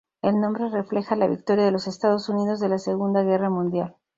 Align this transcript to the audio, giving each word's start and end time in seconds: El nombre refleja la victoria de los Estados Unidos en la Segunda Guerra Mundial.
El 0.23 0.41
nombre 0.41 0.67
refleja 0.67 1.15
la 1.15 1.27
victoria 1.27 1.63
de 1.63 1.69
los 1.71 1.85
Estados 1.85 2.27
Unidos 2.27 2.59
en 2.63 2.71
la 2.71 2.79
Segunda 2.79 3.21
Guerra 3.21 3.51
Mundial. 3.51 3.97